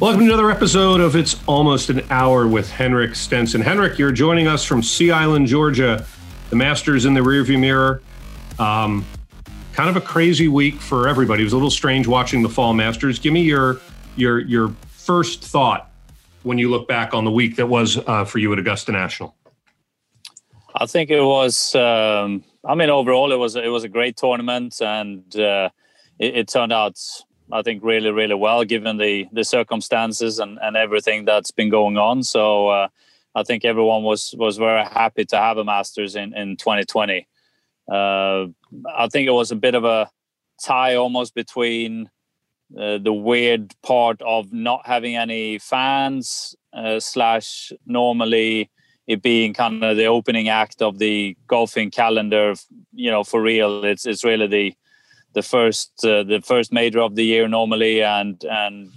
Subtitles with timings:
[0.00, 3.60] Welcome to another episode of It's Almost an Hour with Henrik Stenson.
[3.60, 6.06] Henrik, you're joining us from Sea Island, Georgia.
[6.48, 8.00] The Masters in the rearview mirror.
[8.58, 9.04] Um,
[9.74, 11.42] kind of a crazy week for everybody.
[11.42, 13.18] It was a little strange watching the Fall Masters.
[13.18, 13.78] Give me your
[14.16, 15.90] your your first thought
[16.44, 19.36] when you look back on the week that was uh, for you at Augusta National.
[20.74, 21.74] I think it was.
[21.74, 25.68] Um, I mean, overall, it was it was a great tournament, and uh,
[26.18, 26.98] it, it, turned out
[27.52, 31.96] I think really, really well given the the circumstances and, and everything that's been going
[31.96, 32.22] on.
[32.22, 32.88] So uh,
[33.34, 37.26] I think everyone was was very happy to have a Masters in in 2020.
[37.90, 38.46] Uh,
[38.94, 40.10] I think it was a bit of a
[40.62, 42.08] tie almost between
[42.78, 48.70] uh, the weird part of not having any fans uh, slash normally
[49.06, 52.54] it being kind of the opening act of the golfing calendar.
[52.92, 54.74] You know, for real, it's it's really the
[55.32, 58.90] the first uh, the first major of the year normally, and and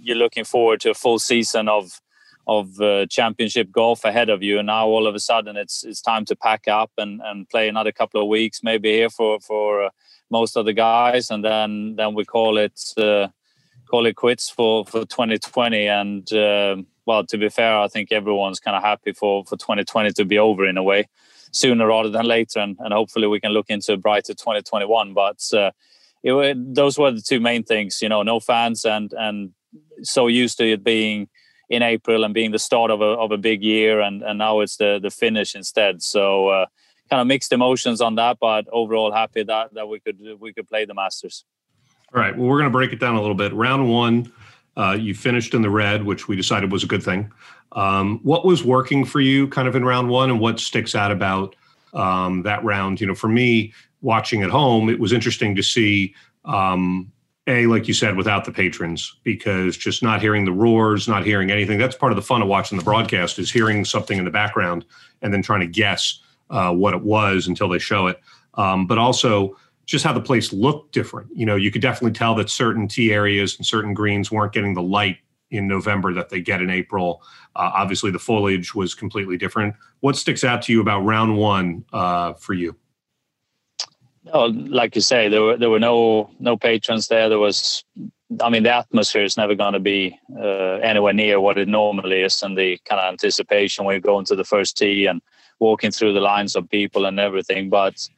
[0.00, 2.00] you're looking forward to a full season of
[2.48, 4.58] of uh, championship golf ahead of you.
[4.58, 7.68] And now all of a sudden, it's it's time to pack up and and play
[7.68, 9.90] another couple of weeks, maybe here for for uh,
[10.30, 13.28] most of the guys, and then then we call it uh,
[13.88, 15.86] call it quits for for 2020.
[15.86, 20.12] And uh, well, to be fair, I think everyone's kind of happy for for 2020
[20.12, 21.08] to be over in a way
[21.56, 25.14] sooner rather than later, and, and hopefully we can look into a brighter 2021.
[25.14, 25.70] But uh,
[26.22, 29.52] it, those were the two main things, you know, no fans and and
[30.02, 31.28] so used to it being
[31.68, 34.60] in April and being the start of a of a big year, and and now
[34.60, 36.02] it's the the finish instead.
[36.02, 36.48] So.
[36.48, 36.66] Uh,
[37.08, 40.68] kind of mixed emotions on that, but overall happy that that we could we could
[40.68, 41.44] play the Masters.
[42.14, 42.36] All right.
[42.36, 43.52] Well, we're going to break it down a little bit.
[43.52, 44.32] Round one,
[44.76, 47.32] uh, you finished in the red, which we decided was a good thing.
[47.72, 51.12] Um, what was working for you kind of in round one and what sticks out
[51.12, 51.54] about
[51.94, 53.00] um, that round?
[53.00, 57.10] You know, for me, watching at home, it was interesting to see, um,
[57.46, 61.50] A, like you said, without the patrons, because just not hearing the roars, not hearing
[61.50, 64.30] anything, that's part of the fun of watching the broadcast is hearing something in the
[64.30, 64.84] background
[65.22, 68.20] and then trying to guess uh, what it was until they show it.
[68.54, 69.56] Um, but also,
[69.86, 71.30] just how the place looked different.
[71.34, 74.74] You know, you could definitely tell that certain tee areas and certain greens weren't getting
[74.74, 75.18] the light
[75.50, 77.22] in November that they get in April.
[77.54, 79.74] Uh, obviously, the foliage was completely different.
[80.00, 82.76] What sticks out to you about round one uh, for you?
[84.24, 87.28] No, like you say, there were there were no no patrons there.
[87.28, 87.84] There was,
[88.40, 92.22] I mean, the atmosphere is never going to be uh, anywhere near what it normally
[92.22, 95.22] is, and the kind of anticipation when you go into the first tee and
[95.60, 97.70] walking through the lines of people and everything.
[97.70, 98.08] But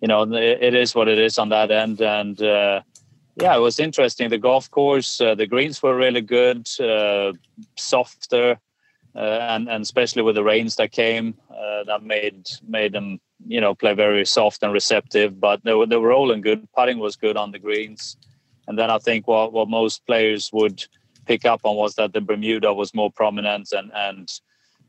[0.00, 2.82] you know, it, it is what it is on that end, and uh,
[3.36, 4.28] yeah, it was interesting.
[4.28, 7.32] The golf course, uh, the greens were really good, uh,
[7.76, 8.58] softer,
[9.14, 13.60] uh, and and especially with the rains that came, uh, that made made them you
[13.60, 15.40] know play very soft and receptive.
[15.40, 16.68] But they were they were rolling good.
[16.74, 18.16] Putting was good on the greens,
[18.68, 20.84] and then I think what what most players would
[21.24, 24.28] pick up on was that the Bermuda was more prominent and and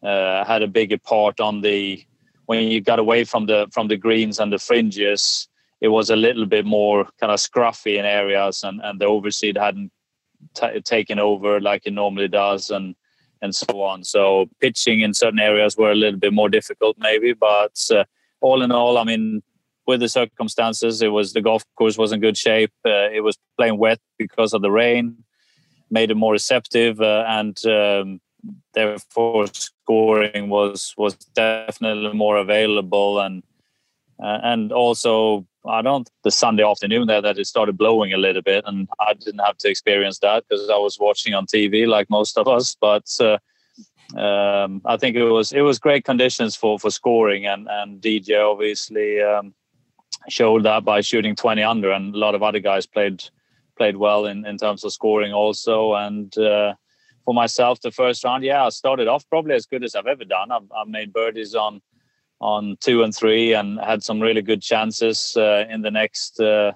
[0.03, 2.03] uh, had a bigger part on the
[2.47, 5.47] when you got away from the from the greens and the fringes
[5.83, 9.57] it was a little bit more kind of scruffy in areas, and, and the overseed
[9.57, 9.91] hadn't
[10.55, 12.95] t- taken over like it normally does, and
[13.41, 14.05] and so on.
[14.05, 17.33] So pitching in certain areas were a little bit more difficult, maybe.
[17.33, 18.05] But uh,
[18.39, 19.43] all in all, I mean,
[19.85, 22.71] with the circumstances, it was the golf course was in good shape.
[22.85, 25.17] Uh, it was playing wet because of the rain,
[25.91, 28.21] made it more receptive, uh, and um,
[28.73, 33.43] therefore scoring was was definitely more available and
[34.21, 38.41] uh, and also I don't the Sunday afternoon there that it started blowing a little
[38.41, 42.09] bit, and I didn't have to experience that because I was watching on TV like
[42.09, 42.75] most of us.
[42.79, 43.37] But uh,
[44.17, 48.39] um, I think it was it was great conditions for for scoring, and and DJ
[48.39, 49.53] obviously um,
[50.29, 53.23] showed that by shooting 20 under, and a lot of other guys played
[53.77, 55.93] played well in in terms of scoring also.
[55.93, 56.73] And uh,
[57.23, 60.25] for myself, the first round, yeah, I started off probably as good as I've ever
[60.25, 60.51] done.
[60.51, 61.81] I've, I've made birdies on
[62.43, 66.73] on two and three and had some really good chances uh, in the next uh,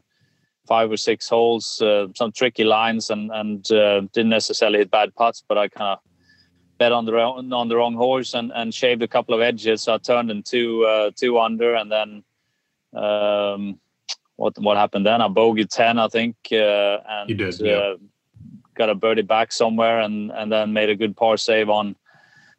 [0.65, 1.81] five or six holes.
[1.81, 5.91] Uh, some tricky lines and and uh, didn't necessarily hit bad putts, but I kind
[5.91, 5.99] of
[6.77, 9.83] bet on the wrong, on the wrong horse and, and shaved a couple of edges.
[9.83, 12.23] So I turned in two uh, two under, and then
[12.93, 13.79] um,
[14.37, 15.21] what what happened then?
[15.21, 17.95] I bogeyed ten, I think, uh, and did, yeah.
[18.73, 21.97] got a birdie back somewhere, and and then made a good par save on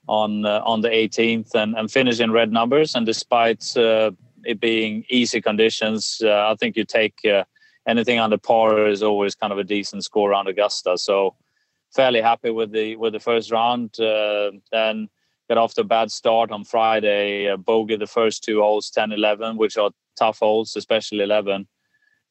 [0.09, 2.95] on uh, on the 18th and, and finish in red numbers.
[2.95, 4.11] And despite uh,
[4.45, 7.45] it being easy conditions, uh, I think you take uh,
[7.87, 10.99] anything under par is always kind of a decent score around Augusta.
[10.99, 11.37] So
[11.95, 13.99] fairly happy with the with the first round.
[14.01, 15.09] Uh, then
[15.49, 17.55] got off to a bad start on Friday.
[17.57, 21.67] bogey the first two holes, 10, 11, which are tough holes, especially 11.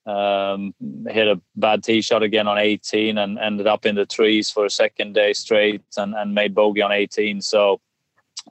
[0.07, 0.74] Um,
[1.09, 4.63] hit a bad tee shot again on 18 and ended up in the trees for
[4.63, 7.42] a second day straight and, and made bogey on 18.
[7.42, 7.81] So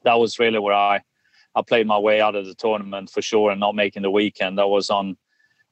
[0.05, 1.01] that was really where I
[1.55, 4.59] I played my way out of the tournament for sure and not making the weekend.
[4.59, 5.17] That was on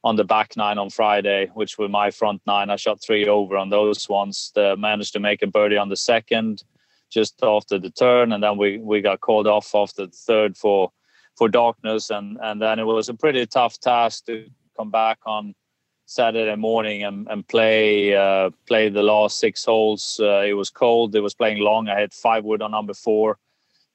[0.03, 2.69] on the back nine on Friday, which were my front nine.
[2.69, 4.51] I shot three over on those ones.
[4.53, 6.63] The, managed to make a birdie on the second,
[7.11, 10.91] just after the turn, and then we we got called off after the third for
[11.37, 15.53] for darkness, and and then it was a pretty tough task to come back on
[16.05, 20.19] Saturday morning and, and play uh, play the last six holes.
[20.21, 21.15] Uh, it was cold.
[21.15, 21.89] It was playing long.
[21.89, 23.39] I had five wood on number four.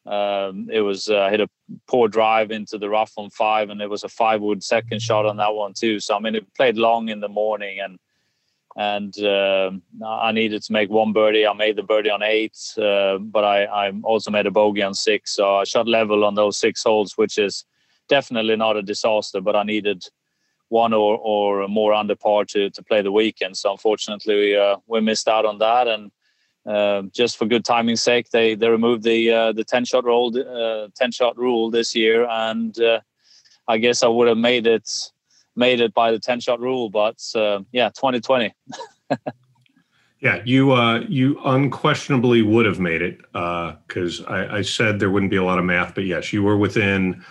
[0.07, 1.49] Um, it was uh, hit a
[1.87, 5.27] poor drive into the rough on five, and it was a five wood second shot
[5.27, 6.01] on that one too.
[6.01, 7.99] So I mean, it played long in the morning, and
[8.77, 9.71] and uh,
[10.05, 11.47] I needed to make one birdie.
[11.47, 14.95] I made the birdie on eight, uh, but I, I also made a bogey on
[14.95, 15.35] six.
[15.35, 17.65] So I shot level on those six holes, which is
[18.09, 19.41] definitely not a disaster.
[19.41, 20.09] But I needed
[20.71, 23.57] one or, or more under par to, to play the weekend.
[23.57, 25.87] So unfortunately, we, uh, we missed out on that.
[25.89, 26.11] And
[26.65, 30.33] uh, just for good timing's sake, they they removed the uh, the ten shot rule
[30.39, 33.01] uh, ten shot rule this year, and uh,
[33.67, 34.89] I guess I would have made it
[35.57, 36.91] made it by the ten shot rule.
[36.91, 38.55] But uh, yeah, twenty twenty.
[40.23, 45.31] Yeah, you uh, you unquestionably would have made it because I, I, said there wouldn't
[45.31, 47.25] be a lot of math, but yes, you were within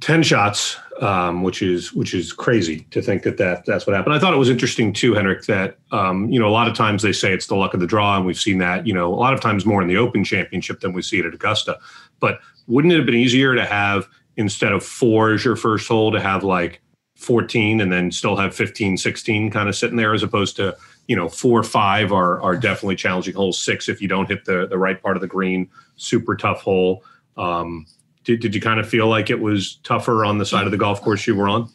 [0.00, 4.14] 10 shots, um, which is which is crazy to think that, that that's what happened.
[4.14, 7.02] I thought it was interesting too, Henrik, that um, you know a lot of times
[7.02, 9.16] they say it's the luck of the draw, and we've seen that you know a
[9.16, 11.78] lot of times more in the Open Championship than we see it at Augusta.
[12.20, 14.06] But wouldn't it have been easier to have
[14.36, 16.80] instead of four as your first hole to have like
[17.16, 20.76] 14 and then still have 15, 16 kind of sitting there as opposed to
[21.08, 23.60] you know four, five are are definitely challenging holes.
[23.60, 27.04] Six if you don't hit the the right part of the green, super tough hole.
[27.36, 27.86] Um,
[28.28, 30.76] did, did you kind of feel like it was tougher on the side of the
[30.76, 31.66] golf course you were on?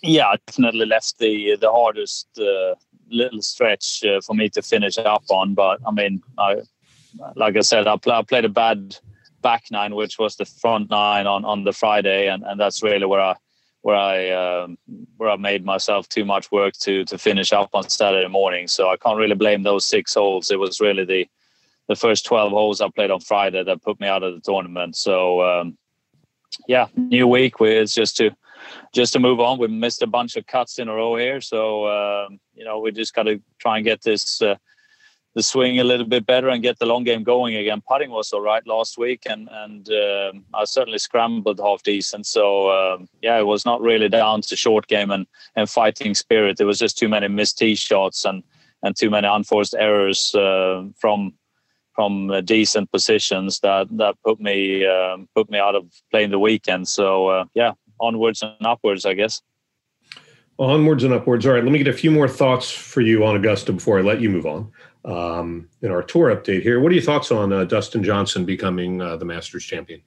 [0.00, 2.76] Yeah, definitely left the the hardest uh,
[3.10, 5.54] little stretch uh, for me to finish up on.
[5.54, 6.58] But I mean, I,
[7.34, 8.96] like I said, I, I played a bad
[9.42, 13.06] back nine, which was the front nine on, on the Friday, and, and that's really
[13.06, 13.34] where I
[13.82, 14.78] where I um,
[15.16, 18.68] where I made myself too much work to to finish up on Saturday morning.
[18.68, 20.52] So I can't really blame those six holes.
[20.52, 21.28] It was really the
[21.88, 24.94] the first 12 holes I played on Friday that put me out of the tournament.
[24.94, 25.76] So um,
[26.66, 27.54] yeah, new week.
[27.60, 28.30] It's just to
[28.92, 29.58] just to move on.
[29.58, 32.92] We missed a bunch of cuts in a row here, so um, you know we
[32.92, 34.56] just got to try and get this uh,
[35.34, 37.82] the swing a little bit better and get the long game going again.
[37.86, 42.26] Putting was all right last week, and and uh, I certainly scrambled half decent.
[42.26, 46.56] So um, yeah, it was not really down to short game and and fighting spirit.
[46.56, 48.42] There was just too many missed tee shots and
[48.82, 51.34] and too many unforced errors uh, from
[51.98, 56.38] from uh, decent positions that that put me um, put me out of playing the
[56.38, 56.86] weekend.
[56.86, 59.42] So uh, yeah, onwards and upwards, I guess.
[60.60, 61.44] Onwards and upwards.
[61.44, 64.02] All right, let me get a few more thoughts for you on Augusta before I
[64.02, 64.70] let you move on.
[65.04, 69.02] Um, in our tour update here, what are your thoughts on uh, Dustin Johnson becoming
[69.02, 70.00] uh, the Masters champion?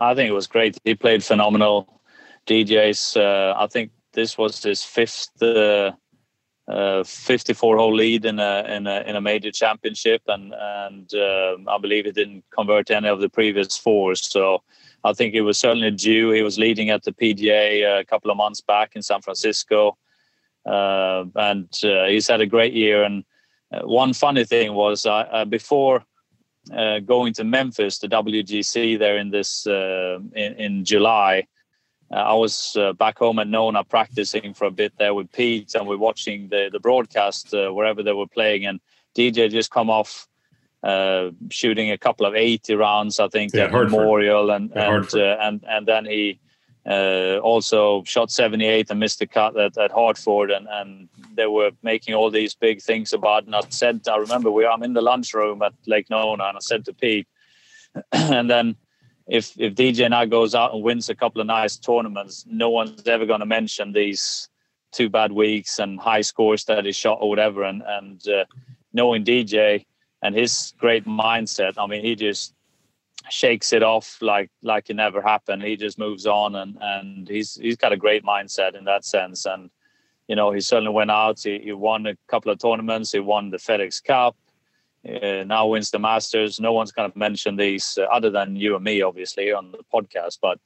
[0.00, 0.76] I think it was great.
[0.84, 2.00] He played phenomenal.
[2.48, 3.16] DJ's.
[3.16, 5.30] Uh, I think this was his fifth
[6.68, 11.14] uh, uh, 54 hole lead in a, in a in a major championship, and and
[11.14, 14.26] uh, I believe he didn't convert any of the previous fours.
[14.26, 14.62] So
[15.04, 16.30] I think it was certainly due.
[16.30, 19.96] He was leading at the PGA a couple of months back in San Francisco,
[20.64, 23.04] uh, and uh, he's had a great year.
[23.04, 23.24] And
[23.72, 26.04] uh, one funny thing was uh, before.
[27.06, 31.46] going to Memphis, the WGC there in this in, in July,
[32.12, 35.74] uh, I was uh, back home at Nona practicing for a bit there with Pete,
[35.74, 38.66] and we're watching the the broadcast uh, wherever they were playing.
[38.66, 38.80] And
[39.16, 40.28] DJ just come off
[40.82, 43.92] uh, shooting a couple of eighty rounds, I think, yeah, at Hartford.
[43.92, 46.38] Memorial, and and, uh, and and then he
[46.88, 51.46] uh, also shot seventy eight and missed the cut at, at Hartford, and and they
[51.46, 53.42] were making all these big things about.
[53.42, 53.46] It.
[53.46, 56.60] And I said, I remember we I'm in the lunchroom at Lake Nona, and I
[56.60, 57.26] said to Pete,
[58.12, 58.76] and then
[59.28, 63.06] if if DJ now goes out and wins a couple of nice tournaments, no one's
[63.06, 64.48] ever going to mention these
[64.92, 67.64] two bad weeks and high scores that he shot or whatever.
[67.64, 68.44] And and uh,
[68.92, 69.84] knowing DJ
[70.22, 72.54] and his great mindset, I mean, he just
[73.28, 75.62] shakes it off like like it never happened.
[75.62, 79.44] He just moves on, and and he's he's got a great mindset in that sense.
[79.44, 79.70] And
[80.28, 81.40] you know, he certainly went out.
[81.40, 83.12] He, he won a couple of tournaments.
[83.12, 84.36] He won the FedEx Cup
[85.08, 86.60] uh, now wins the Masters.
[86.60, 89.78] No one's going to mention these uh, other than you and me, obviously, on the
[89.92, 90.58] podcast, but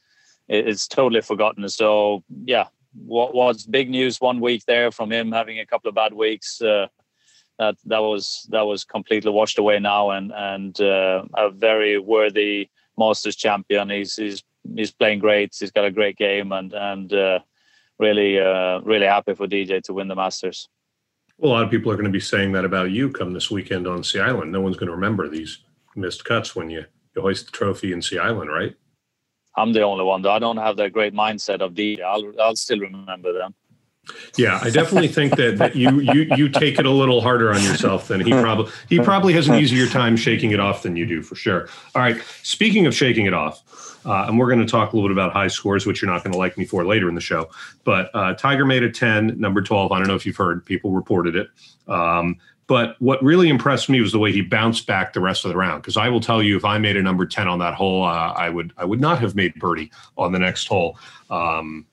[0.48, 1.68] it, it's totally forgotten.
[1.68, 5.94] So, yeah, what was big news one week there from him having a couple of
[5.94, 6.60] bad weeks?
[6.60, 6.88] Uh,
[7.58, 12.70] that that was that was completely washed away now, and and uh, a very worthy
[12.98, 13.90] Masters champion.
[13.90, 14.42] He's he's
[14.74, 15.54] he's playing great.
[15.58, 17.40] He's got a great game, and and uh,
[17.98, 20.68] really uh, really happy for DJ to win the Masters.
[21.40, 23.50] Well, a lot of people are going to be saying that about you come this
[23.50, 24.52] weekend on Sea Island.
[24.52, 25.60] No one's going to remember these
[25.96, 26.84] missed cuts when you,
[27.16, 28.76] you hoist the trophy in Sea Island, right?
[29.56, 30.32] I'm the only one though.
[30.32, 32.02] I don't have that great mindset of DJ.
[32.02, 33.54] I'll I'll still remember them.
[34.36, 37.62] Yeah, I definitely think that, that you you you take it a little harder on
[37.62, 41.06] yourself than he probably he probably has an easier time shaking it off than you
[41.06, 41.68] do for sure.
[41.94, 43.62] All right, speaking of shaking it off,
[44.06, 46.24] uh, and we're going to talk a little bit about high scores, which you're not
[46.24, 47.50] going to like me for later in the show.
[47.84, 49.92] But uh, Tiger made a 10, number 12.
[49.92, 51.48] I don't know if you've heard, people reported it.
[51.86, 55.50] Um, but what really impressed me was the way he bounced back the rest of
[55.50, 55.82] the round.
[55.82, 58.32] Because I will tell you, if I made a number 10 on that hole, uh,
[58.32, 60.96] I would I would not have made birdie on the next hole.
[61.30, 61.84] Um,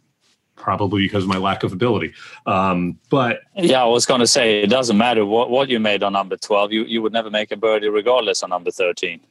[0.58, 2.14] probably because of my lack of ability.
[2.46, 6.04] Um, but yeah, I was going to say it doesn't matter what, what you made
[6.04, 6.74] on number twelve.
[6.74, 9.22] You you would never make a birdie regardless on number thirteen.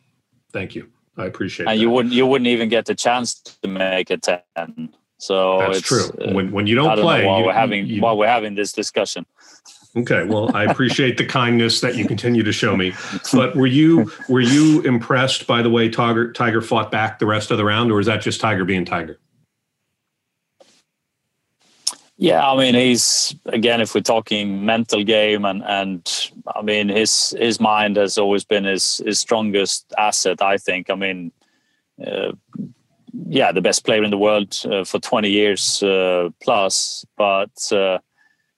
[0.52, 0.90] Thank you.
[1.18, 1.66] I appreciate.
[1.66, 1.82] And that.
[1.82, 4.94] you wouldn't you wouldn't even get the chance to make a ten.
[5.18, 6.08] So that's true.
[6.20, 8.54] Uh, when when you don't play, know, while you, we're having you, while we're having
[8.54, 9.26] this discussion.
[9.96, 12.92] Okay, well, I appreciate the kindness that you continue to show me.
[13.32, 17.50] But were you were you impressed by the way Tiger Tiger fought back the rest
[17.50, 19.18] of the round, or is that just Tiger being Tiger?
[22.18, 27.34] Yeah, I mean, he's again, if we're talking mental game, and and I mean, his
[27.38, 30.40] his mind has always been his his strongest asset.
[30.40, 30.88] I think.
[30.88, 31.30] I mean,
[32.04, 32.32] uh,
[33.28, 37.98] yeah, the best player in the world uh, for twenty years uh, plus, but uh,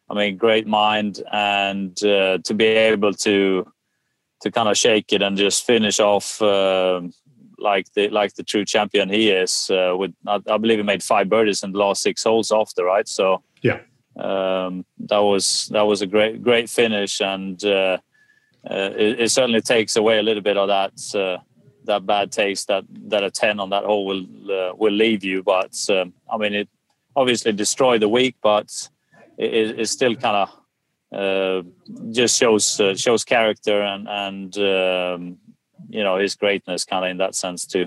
[0.09, 3.67] I mean, great mind, and uh, to be able to
[4.43, 7.01] to kind of shake it and just finish off uh,
[7.59, 9.71] like the like the true champion he is.
[9.71, 12.85] Uh, with I, I, believe he made five birdies in the last six holes after,
[12.85, 13.09] right?
[13.09, 13.81] So yeah,
[14.17, 17.99] um, that was that was a great great finish, and uh,
[18.69, 21.43] uh, it, it, certainly takes away a little bit of that uh,
[21.85, 25.43] that bad taste that that a ten on that hole will uh, will leave you.
[25.43, 26.69] But um, I mean, it
[27.17, 28.89] obviously destroyed the week, but
[29.37, 30.55] it, it still kind of.
[31.11, 31.63] Uh,
[32.11, 35.39] just shows uh, shows character and and um,
[35.89, 37.87] you know his greatness kind of in that sense too.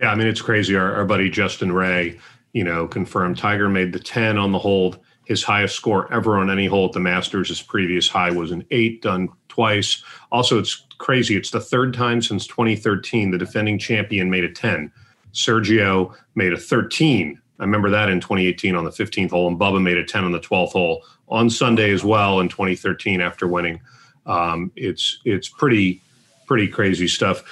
[0.00, 0.76] Yeah, I mean it's crazy.
[0.76, 2.18] Our, our buddy Justin Ray,
[2.52, 6.50] you know, confirmed Tiger made the ten on the hold, his highest score ever on
[6.50, 7.48] any hole at the Masters.
[7.48, 10.02] His previous high was an eight, done twice.
[10.30, 11.36] Also, it's crazy.
[11.36, 14.92] It's the third time since 2013 the defending champion made a 10.
[15.32, 17.40] Sergio made a 13.
[17.60, 20.32] I remember that in 2018 on the 15th hole, and Bubba made a 10 on
[20.32, 23.80] the 12th hole on Sunday as well in 2013 after winning.
[24.26, 26.02] Um, it's it's pretty
[26.48, 27.44] pretty crazy stuff.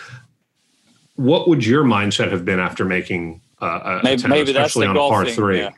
[1.15, 4.97] What would your mindset have been after making uh, a maybe, 10, maybe especially on
[4.97, 5.61] a par three?
[5.61, 5.71] Yeah.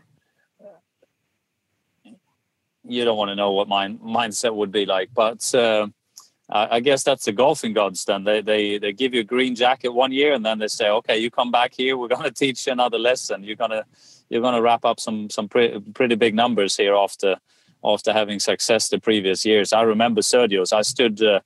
[2.84, 5.88] You don't want to know what my mindset would be like, but uh,
[6.50, 8.06] I guess that's the golfing gods.
[8.06, 10.88] Then they they they give you a green jacket one year, and then they say,
[10.88, 11.98] "Okay, you come back here.
[11.98, 13.44] We're going to teach you another lesson.
[13.44, 13.84] You're gonna
[14.30, 17.36] you're gonna wrap up some some pre- pretty big numbers here after
[17.84, 20.72] after having success the previous years." I remember Sergio's.
[20.72, 21.22] I stood.
[21.22, 21.40] Uh,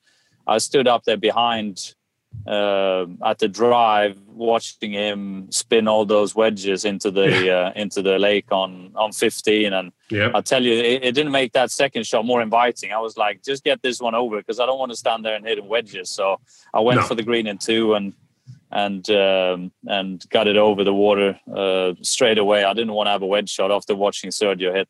[0.46, 1.94] I stood up there behind
[2.46, 8.18] uh, at the drive, watching him spin all those wedges into the uh, into the
[8.18, 9.72] lake on on 15.
[9.72, 10.32] And yep.
[10.34, 12.92] I tell you, it, it, didn't make that second shot more inviting.
[12.92, 15.37] I was like, just get this one over because I don't want to stand there
[15.37, 16.11] and hit wedges.
[16.11, 16.40] So
[16.75, 17.06] I went no.
[17.06, 18.12] for the green in two and
[18.70, 22.64] and um, and got it over the water uh, straight away.
[22.64, 24.88] I didn't want to have a wedge shot after watching Sergio hit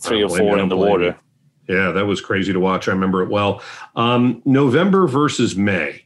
[0.00, 1.18] three or four in the water.
[1.70, 2.88] Yeah, that was crazy to watch.
[2.88, 3.62] I remember it well.
[3.94, 6.04] Um, November versus May.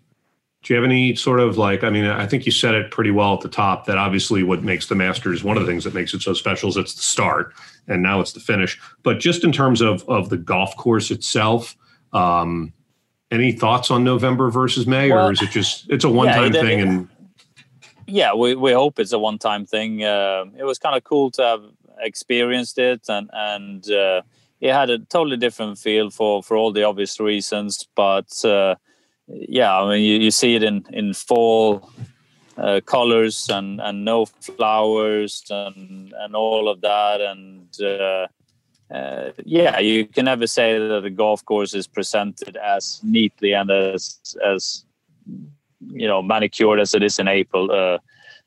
[0.63, 3.11] Do you have any sort of like, I mean, I think you said it pretty
[3.11, 5.95] well at the top that obviously what makes the Masters, one of the things that
[5.95, 7.55] makes it so special is it's the start
[7.89, 8.79] and now it's the finish.
[9.03, 11.75] But just in terms of, of the golf course itself,
[12.13, 12.75] um,
[13.31, 16.53] any thoughts on November versus May, well, or is it just, it's a one time
[16.53, 16.81] yeah, thing?
[16.83, 17.09] and
[18.07, 20.05] yeah, we, we hope it's a one time thing.
[20.05, 21.63] Uh, it was kind of cool to have
[22.01, 24.21] experienced it and, and, uh,
[24.65, 27.87] it had a totally different feel for for all the obvious reasons.
[27.95, 28.77] But uh,
[29.29, 31.91] yeah, I mean, you, you see it in in fall
[32.57, 37.69] uh, colors and and no flowers and and all of that and.
[37.81, 38.27] Uh,
[38.95, 43.71] uh, yeah, you can never say that the golf course is presented as neatly and
[43.71, 44.85] as as
[45.81, 47.73] you know manicured as it is in April.
[47.73, 47.99] Uh,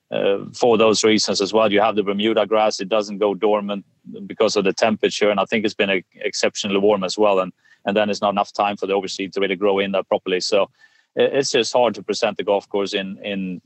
[0.10, 1.70] uh, for those reasons as well.
[1.70, 3.84] You have the Bermuda grass; it doesn't go dormant
[4.26, 7.40] because of the temperature, and I think it's been exceptionally warm as well.
[7.40, 7.54] And
[7.86, 10.42] and then it's not enough time for the overseed to really grow in there properly.
[10.42, 10.70] So
[11.16, 13.62] it's just hard to present the golf course in in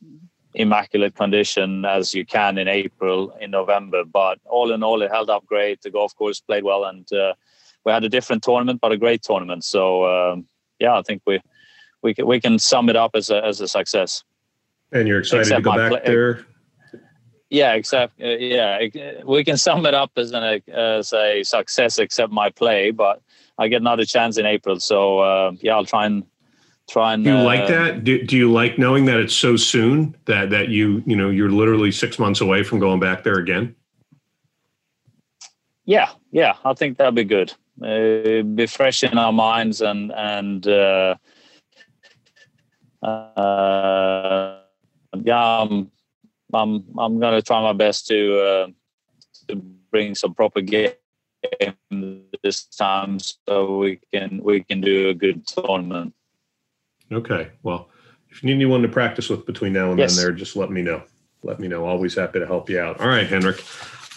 [0.54, 4.04] immaculate condition as you can in April, in November.
[4.04, 5.82] But all in all, it held up great.
[5.82, 7.34] The golf course played well, and uh,
[7.86, 9.64] we had a different tournament, but a great tournament.
[9.64, 10.46] So um,
[10.80, 11.42] yeah, I think we
[12.02, 14.24] we can, we can sum it up as a as a success.
[14.92, 16.46] And you're excited Except to go back play- there?
[17.52, 18.34] Yeah, exactly.
[18.34, 22.92] Uh, yeah, we can sum it up as an as a success, except my play.
[22.92, 23.22] But
[23.58, 26.24] I get another chance in April, so uh, yeah, I'll try and
[26.90, 27.26] try and.
[27.26, 28.06] Do you uh, like that?
[28.06, 31.52] Do, do you like knowing that it's so soon that that you you know you're
[31.52, 33.76] literally six months away from going back there again?
[35.84, 37.54] Yeah, yeah, I think that'll be good.
[37.84, 41.16] Uh, be fresh in our minds and and uh,
[43.04, 44.60] uh,
[45.22, 45.92] yeah, I'm
[46.54, 48.68] I'm I'm gonna try my best to uh,
[49.48, 49.56] to
[49.92, 50.92] bring some proper game
[52.44, 56.14] this time so we can we can do a good tournament.
[57.12, 57.90] Okay, well,
[58.30, 60.16] if you need anyone to practice with between now and yes.
[60.16, 61.04] then, there, just let me know.
[61.44, 61.86] Let me know.
[61.86, 63.02] Always happy to help you out.
[63.02, 63.62] All right, Henrik.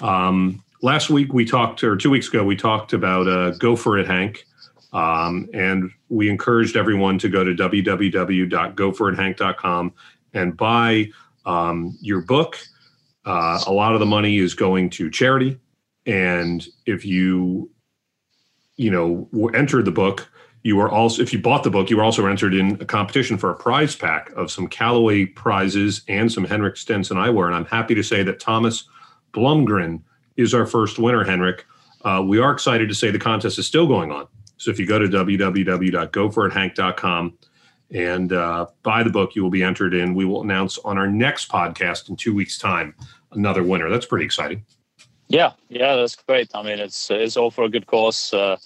[0.01, 3.99] Um, last week we talked, or two weeks ago, we talked about uh, Go For
[3.99, 4.45] It, Hank.
[4.93, 9.93] Um, and we encouraged everyone to go to www.goforithank.com
[10.35, 11.11] and buy
[11.45, 12.59] um, your book.
[13.25, 15.59] Uh, a lot of the money is going to charity.
[16.07, 17.71] And if you,
[18.77, 20.31] you know, entered the book,
[20.63, 23.39] you were also, if you bought the book, you were also entered in a competition
[23.39, 27.47] for a prize pack of some Callaway prizes and some Henrik Stenson eyewear.
[27.47, 28.89] And I'm happy to say that Thomas
[29.33, 30.01] Blumgren
[30.37, 31.67] is our first winner, Henrik.
[32.03, 34.27] Uh, we are excited to say the contest is still going on.
[34.57, 37.39] So if you go to www.goforithank.com
[37.95, 40.15] and uh, buy the book, you will be entered in.
[40.15, 42.95] We will announce on our next podcast in two weeks' time
[43.33, 43.89] another winner.
[43.89, 44.65] That's pretty exciting.
[45.29, 46.51] Yeah, yeah, that's great.
[46.55, 48.35] I mean, it's it's all for a good cause.
[48.35, 48.57] Uh,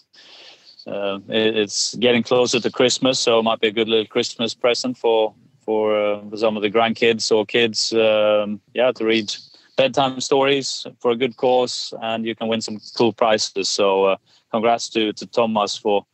[0.87, 4.97] uh, it's getting closer to Christmas, so it might be a good little Christmas present
[4.97, 7.93] for for uh, some of the grandkids or kids.
[7.93, 9.35] Um, yeah, to read
[9.77, 13.69] bedtime stories for a good cause, and you can win some cool prizes.
[13.69, 14.17] So, uh,
[14.51, 16.07] congrats to to Thomas for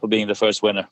[0.00, 0.88] for being the first winner.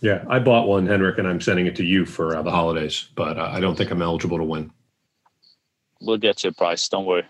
[0.00, 3.08] Yeah, I bought one, Henrik, and I'm sending it to you for uh, the holidays,
[3.14, 4.70] but uh, I don't think I'm eligible to win.
[6.00, 6.86] We'll get you a prize.
[6.88, 7.24] Don't worry.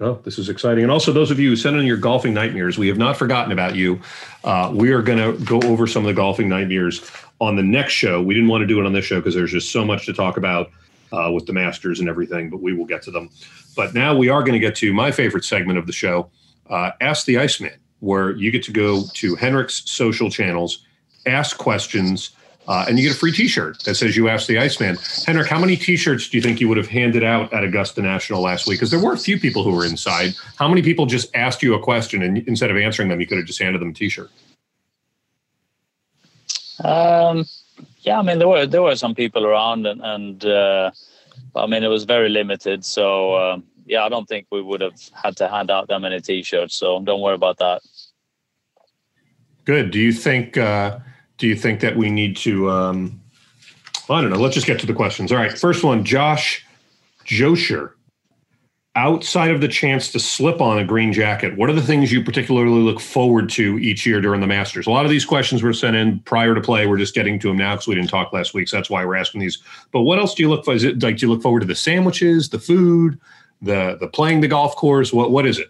[0.00, 0.82] Oh, this is exciting.
[0.82, 3.52] And also, those of you who send in your golfing nightmares, we have not forgotten
[3.52, 4.00] about you.
[4.42, 7.08] Uh, we are going to go over some of the golfing nightmares
[7.40, 8.20] on the next show.
[8.20, 10.12] We didn't want to do it on this show because there's just so much to
[10.12, 10.72] talk about
[11.12, 13.30] uh, with the Masters and everything, but we will get to them.
[13.76, 16.30] But now we are going to get to my favorite segment of the show
[16.70, 20.84] uh, Ask the Iceman, where you get to go to Henrik's social channels,
[21.26, 22.30] ask questions
[22.66, 25.58] uh, and you get a free T-shirt that says "You asked the Iceman." Henrik, how
[25.58, 28.78] many T-shirts do you think you would have handed out at Augusta National last week?
[28.78, 30.34] Because there were a few people who were inside.
[30.56, 33.36] How many people just asked you a question, and instead of answering them, you could
[33.36, 34.30] have just handed them a T-shirt?
[36.82, 37.44] Um,
[38.00, 40.90] yeah, I mean there were there were some people around, and, and uh,
[41.54, 42.82] I mean it was very limited.
[42.82, 46.18] So uh, yeah, I don't think we would have had to hand out that many
[46.18, 46.76] T-shirts.
[46.76, 47.82] So don't worry about that.
[49.66, 49.90] Good.
[49.90, 50.56] Do you think?
[50.56, 51.00] Uh,
[51.38, 52.70] do you think that we need to?
[52.70, 53.20] Um,
[54.08, 54.38] well, I don't know.
[54.38, 55.32] Let's just get to the questions.
[55.32, 55.56] All right.
[55.56, 56.64] First one, Josh
[57.24, 57.96] Josher.
[58.96, 62.22] Outside of the chance to slip on a green jacket, what are the things you
[62.22, 64.86] particularly look forward to each year during the Masters?
[64.86, 66.86] A lot of these questions were sent in prior to play.
[66.86, 68.68] We're just getting to them now because we didn't talk last week.
[68.68, 69.58] So that's why we're asking these.
[69.90, 70.74] But what else do you look for?
[70.74, 73.18] Is it like do you look forward to the sandwiches, the food,
[73.60, 75.12] the the playing the golf course?
[75.12, 75.66] What what is it?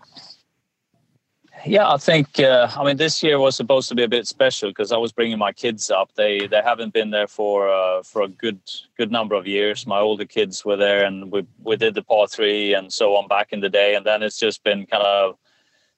[1.66, 4.70] Yeah, I think uh, I mean this year was supposed to be a bit special
[4.70, 6.10] because I was bringing my kids up.
[6.14, 8.60] They they haven't been there for uh, for a good
[8.96, 9.86] good number of years.
[9.86, 13.28] My older kids were there, and we we did the par three and so on
[13.28, 13.94] back in the day.
[13.94, 15.36] And then it's just been kind of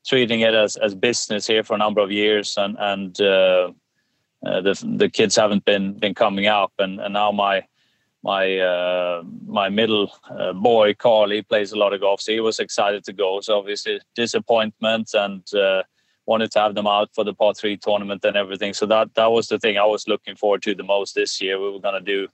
[0.06, 3.72] treating it as, as business here for a number of years, and and uh,
[4.44, 7.64] uh the the kids haven't been been coming up, and and now my
[8.26, 12.58] my uh, my middle uh, boy Carly plays a lot of golf, so he was
[12.58, 13.40] excited to go.
[13.40, 15.84] So obviously disappointment and uh,
[16.26, 18.74] wanted to have them out for the par three tournament and everything.
[18.74, 21.60] So that that was the thing I was looking forward to the most this year.
[21.60, 22.26] We were gonna do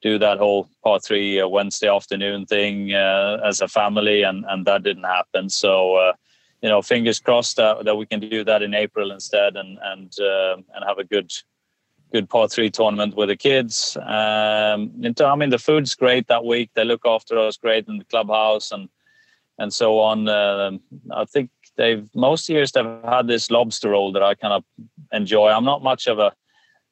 [0.00, 4.64] do that whole par three uh, Wednesday afternoon thing uh, as a family, and and
[4.66, 5.50] that didn't happen.
[5.50, 5.96] So.
[5.96, 6.12] Uh,
[6.62, 10.10] you know, fingers crossed that, that we can do that in April instead, and and
[10.18, 11.30] and have a good
[12.12, 13.96] good par three tournament with the kids.
[13.96, 16.70] Um, I mean, the food's great that week.
[16.74, 18.88] They look after us great in the clubhouse and
[19.58, 20.28] and so on.
[20.28, 20.72] Uh,
[21.14, 24.64] I think they've most years they've had this lobster roll that I kind of
[25.12, 25.48] enjoy.
[25.48, 26.32] I'm not much of a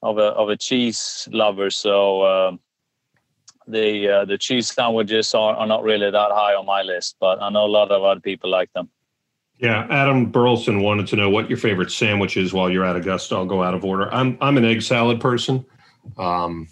[0.02, 2.56] of a of a cheese lover, so uh,
[3.66, 7.16] the uh, the cheese sandwiches are, are not really that high on my list.
[7.20, 8.90] But I know a lot of other people like them.
[9.58, 13.36] Yeah, Adam Burleson wanted to know what your favorite sandwich is while you're at Augusta.
[13.36, 14.12] I'll go out of order.
[14.12, 15.64] I'm I'm an egg salad person.
[16.18, 16.68] Um,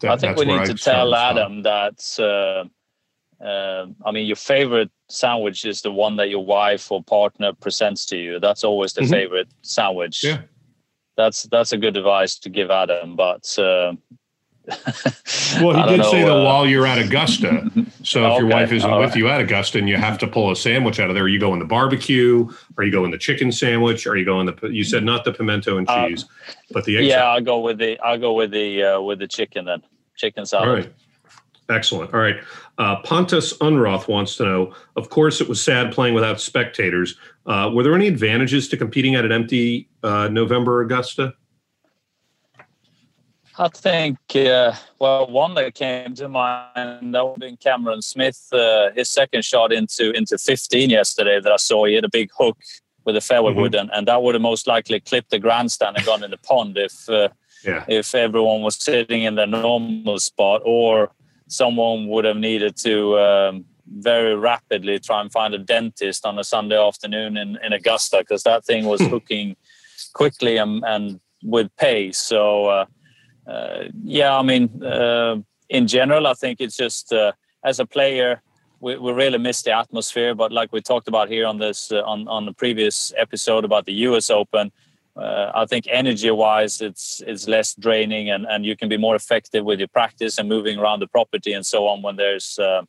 [0.00, 2.02] that, I think we need to tell Adam that.
[2.18, 2.64] Uh,
[3.44, 8.04] uh, I mean, your favorite sandwich is the one that your wife or partner presents
[8.06, 8.40] to you.
[8.40, 9.12] That's always the mm-hmm.
[9.12, 10.24] favorite sandwich.
[10.24, 10.42] Yeah,
[11.16, 13.16] that's that's a good advice to give Adam.
[13.16, 13.92] But uh,
[15.62, 17.70] well, he did know, say that uh, while you're at Augusta.
[18.02, 19.16] So if okay, your wife isn't with right.
[19.16, 21.52] you at Augusta and you have to pull a sandwich out of there, you go
[21.52, 24.68] in the barbecue, or you go in the chicken sandwich, or you go in the.
[24.68, 26.24] You said not the pimento and uh, cheese,
[26.70, 27.24] but the yeah.
[27.24, 29.82] I'll go with the I'll go with the uh, with the chicken then
[30.16, 30.68] chicken salad.
[30.68, 30.92] All right.
[31.70, 32.14] Excellent.
[32.14, 32.36] All right.
[32.78, 34.74] Uh, Pontus Unroth wants to know.
[34.96, 37.16] Of course, it was sad playing without spectators.
[37.46, 41.34] Uh, were there any advantages to competing at an empty uh, November Augusta?
[43.60, 48.46] I think, uh, well, one that came to mind that would have been Cameron Smith.
[48.52, 51.84] Uh, his second shot into into 15 yesterday that I saw.
[51.84, 52.56] He had a big hook
[53.04, 53.60] with a fairway mm-hmm.
[53.60, 56.38] wood, and, and that would have most likely clipped the grandstand and gone in the
[56.38, 57.28] pond if uh,
[57.64, 57.84] yeah.
[57.88, 61.10] if everyone was sitting in their normal spot, or
[61.48, 66.44] someone would have needed to um, very rapidly try and find a dentist on a
[66.44, 69.08] Sunday afternoon in, in Augusta because that thing was hmm.
[69.08, 69.56] hooking
[70.12, 72.18] quickly and, and with pace.
[72.18, 72.86] So.
[73.48, 75.36] Uh, yeah, I mean, uh,
[75.68, 77.32] in general, I think it's just uh,
[77.64, 78.42] as a player,
[78.80, 80.34] we, we really miss the atmosphere.
[80.34, 83.94] But like we talked about here on this on on the previous episode about the
[84.08, 84.30] U.S.
[84.30, 84.70] Open,
[85.18, 89.16] uh, I think energy wise it's it's less draining and, and you can be more
[89.16, 92.82] effective with your practice and moving around the property and so on when there's uh,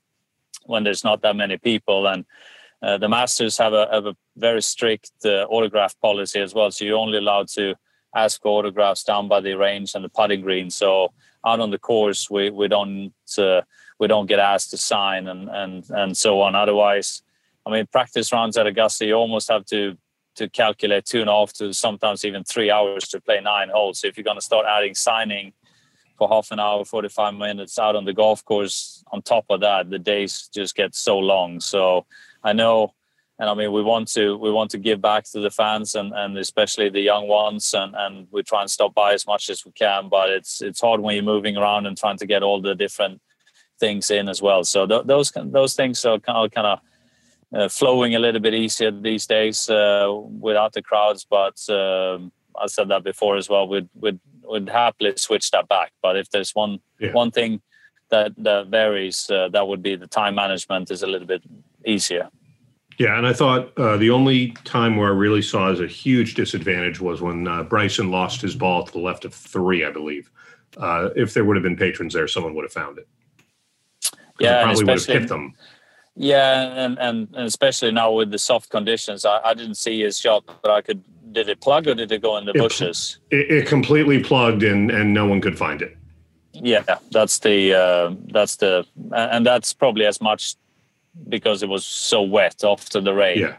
[0.66, 2.26] when there's not that many people and
[2.84, 6.98] uh, the masters have a, have a very strict autograph policy as well so you're
[6.98, 7.74] only allowed to
[8.16, 10.70] ask autographs down by the range and the putting green.
[10.70, 11.14] So
[11.46, 13.62] out on the course, we we don't uh,
[14.00, 16.56] we don't get asked to sign and and and so on.
[16.56, 17.22] Otherwise,
[17.66, 19.98] I mean, practice rounds at Augusta, you almost have to
[20.36, 24.00] to calculate two and a half to sometimes even three hours to play nine holes.
[24.00, 25.54] So if you're going to start adding signing
[26.18, 29.90] for half an hour, 45 minutes out on the golf course, on top of that,
[29.90, 31.60] the days just get so long.
[31.60, 32.06] So
[32.44, 32.94] I know
[33.40, 36.14] and I mean we want to we want to give back to the fans and,
[36.14, 39.66] and especially the young ones and, and we try and stop by as much as
[39.66, 42.62] we can but it's it's hard when you're moving around and trying to get all
[42.62, 43.22] the different
[43.80, 44.64] things in as well.
[44.64, 46.80] So th- those those things are kind of, kind of
[47.56, 52.68] uh, flowing a little bit easier these days uh, without the crowds but um, I
[52.68, 55.92] said that before as well we'd, we'd, would happily switch that back.
[56.02, 57.14] But if there's one yeah.
[57.14, 57.62] one thing
[58.12, 61.44] that that varies uh, that would be the time management is a little bit
[61.86, 62.30] easier
[63.00, 66.34] yeah, and I thought uh, the only time where I really saw as a huge
[66.34, 70.30] disadvantage was when uh, Bryson lost his ball to the left of three, I believe.
[70.76, 73.08] Uh, if there would have been patrons there, someone would have found it.
[74.38, 75.54] Yeah, probably would have hit them.
[76.18, 80.20] Yeah, and, and, and especially now with the soft conditions, I, I, didn't see his
[80.20, 81.02] shot, but I could.
[81.32, 83.20] Did it plug or did it go in the it, bushes?
[83.30, 85.96] It, it, completely plugged, and and no one could find it.
[86.54, 90.56] Yeah, that's the uh, that's the and that's probably as much
[91.28, 93.40] because it was so wet after the rain.
[93.40, 93.56] Yeah.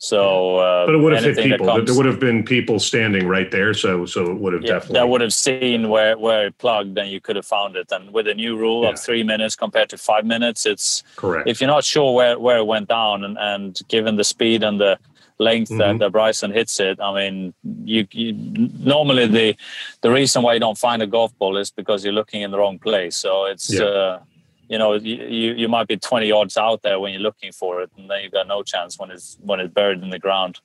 [0.00, 1.66] So, uh, but it would have hit people.
[1.66, 4.74] Comes, there would have been people standing right there, so so it would have yeah,
[4.74, 4.94] definitely.
[4.94, 7.90] That would have seen where where it plugged, and you could have found it.
[7.90, 8.90] And with a new rule yeah.
[8.90, 11.48] of three minutes compared to five minutes, it's correct.
[11.48, 14.80] If you're not sure where where it went down, and and given the speed and
[14.80, 15.00] the
[15.38, 15.78] length mm-hmm.
[15.78, 18.34] that, that Bryson hits it, I mean, you, you
[18.78, 19.56] normally the
[20.02, 22.58] the reason why you don't find a golf ball is because you're looking in the
[22.58, 23.16] wrong place.
[23.16, 23.72] So it's.
[23.72, 23.82] Yeah.
[23.82, 24.20] Uh,
[24.68, 27.90] you know you, you might be 20 yards out there when you're looking for it
[27.96, 30.60] and then you've got no chance when it's when it's buried in the ground.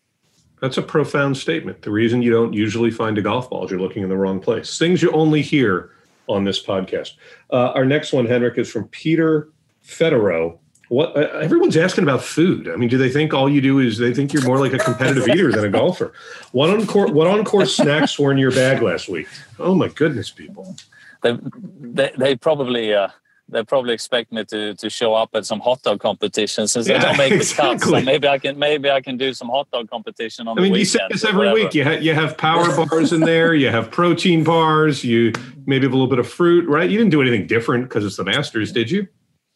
[0.61, 1.81] That's a profound statement.
[1.81, 4.39] The reason you don't usually find a golf ball is you're looking in the wrong
[4.39, 4.77] place.
[4.77, 5.91] Things you only hear
[6.27, 7.13] on this podcast.
[7.51, 9.49] Uh, our next one henrik is from peter
[9.85, 10.57] federo.
[10.89, 12.67] What uh, everyone's asking about food.
[12.67, 14.79] I mean do they think all you do is they think you're more like a
[14.79, 16.13] competitive eater than a golfer?
[16.51, 19.27] What on course what on course snacks were in your bag last week?
[19.59, 20.75] Oh my goodness people.
[21.21, 21.37] They,
[21.79, 23.07] they, they probably uh,
[23.49, 26.97] they probably expect me to to show up at some hot dog competition since yeah,
[26.97, 27.67] I don't make exactly.
[27.67, 27.89] the cuts.
[27.89, 30.56] So maybe I can maybe I can do some hot dog competition on.
[30.56, 31.73] The weekend I mean, you say this every week.
[31.73, 33.53] You have you have power bars in there.
[33.53, 35.03] You have protein bars.
[35.03, 35.34] You
[35.65, 36.89] maybe have a little bit of fruit, right?
[36.89, 39.08] You didn't do anything different because it's the Masters, did you?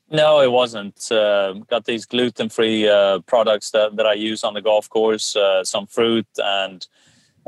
[0.09, 1.11] No, it wasn't.
[1.11, 5.35] Uh, got these gluten free uh, products that, that I use on the golf course.
[5.35, 6.87] Uh, some fruit and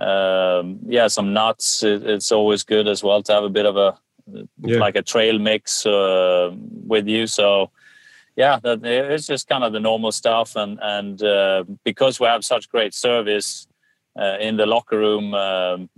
[0.02, 1.84] um, yeah, some nuts.
[1.84, 3.98] It, it's always good as well to have a bit of a
[4.62, 4.78] yeah.
[4.78, 6.52] like a trail mix uh,
[6.86, 7.28] with you.
[7.28, 7.72] So
[8.36, 10.56] yeah, that, it's just kind of the normal stuff.
[10.56, 13.68] And and uh, because we have such great service
[14.20, 15.90] uh, in the locker room, um,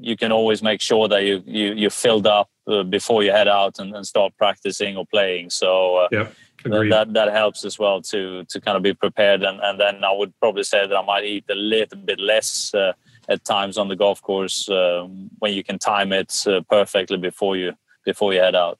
[0.00, 3.48] you can always make sure that you you you filled up uh, before you head
[3.48, 5.50] out and, and, start practicing or playing.
[5.50, 6.28] So uh, yeah.
[6.64, 10.12] That, that helps as well to to kind of be prepared and, and then I
[10.12, 12.92] would probably say that I might eat a little bit less uh,
[13.28, 15.06] at times on the golf course uh,
[15.38, 17.72] when you can time it uh, perfectly before you
[18.04, 18.78] before you head out.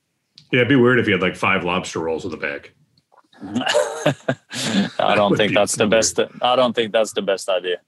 [0.50, 2.70] Yeah, it'd be weird if you had like five lobster rolls in the bag.
[4.98, 6.18] I don't think that's the best.
[6.40, 7.78] I don't think that's the best idea.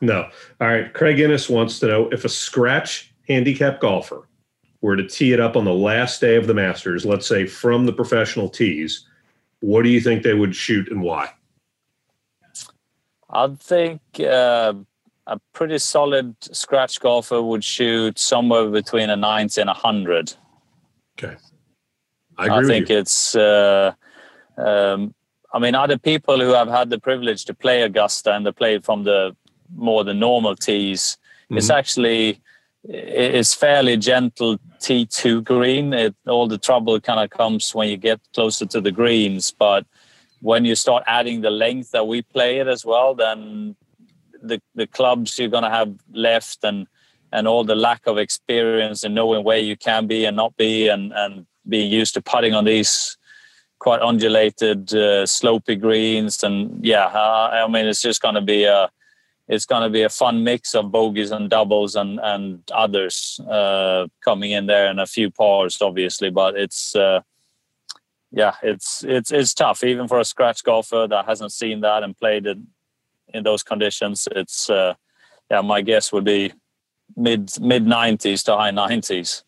[0.00, 0.28] No.
[0.60, 0.92] All right.
[0.92, 4.28] Craig Innes wants to know if a scratch handicap golfer
[4.80, 7.86] were to tee it up on the last day of the Masters, let's say from
[7.86, 9.06] the professional tees,
[9.60, 11.30] what do you think they would shoot and why?
[13.28, 14.74] I'd think uh,
[15.30, 20.34] a pretty solid scratch golfer would shoot somewhere between a 90 and a 100.
[21.16, 21.36] Okay.
[22.36, 22.98] I, I think you.
[22.98, 23.92] it's, uh,
[24.58, 25.14] um,
[25.54, 28.80] I mean, other people who have had the privilege to play Augusta and they play
[28.80, 29.36] from the
[29.74, 31.58] more the normal tees, mm-hmm.
[31.58, 32.40] it's actually
[32.82, 35.92] it's fairly gentle tee to green.
[35.92, 39.86] It, all the trouble kind of comes when you get closer to the greens, but
[40.40, 43.76] when you start adding the length that we play it as well, then
[44.42, 46.86] the the clubs you're going to have left and
[47.32, 50.88] and all the lack of experience and knowing where you can be and not be
[50.88, 53.16] and and being used to putting on these
[53.78, 58.64] quite undulated uh, slopy greens and yeah uh, i mean it's just going to be
[58.64, 58.90] a
[59.50, 64.06] it's going to be a fun mix of bogeys and doubles and and others uh,
[64.24, 66.30] coming in there and a few pars, obviously.
[66.30, 67.22] But it's uh,
[68.30, 72.16] yeah, it's it's it's tough even for a scratch golfer that hasn't seen that and
[72.16, 72.68] played in
[73.34, 74.28] in those conditions.
[74.32, 74.94] It's uh,
[75.50, 76.52] yeah, my guess would be
[77.16, 79.44] mid mid nineties to high nineties.